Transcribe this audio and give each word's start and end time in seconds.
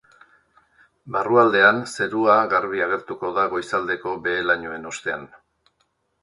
Barrualdean, 1.15 1.81
zerua 1.97 2.37
garbi 2.55 2.81
agertuko 2.87 3.31
da 3.37 3.45
goizaldeko 3.53 4.15
behe-lainoen 4.25 4.91
ostean. 4.95 5.29